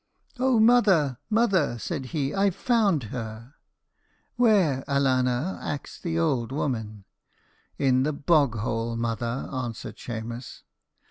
"Oh, 0.39 0.59
mother, 0.59 1.19
mother," 1.29 1.77
said 1.77 2.05
he, 2.05 2.33
"I've 2.33 2.55
found 2.55 3.03
her!" 3.13 3.53
"Where, 4.35 4.83
alanna?" 4.87 5.59
axed 5.61 6.01
the 6.01 6.17
ould 6.17 6.51
woman. 6.51 7.05
"In 7.77 8.01
the 8.01 8.11
bog 8.13 8.55
hole, 8.57 8.95
mother," 8.97 9.47
answered 9.53 9.99
Shemus. 9.99 10.63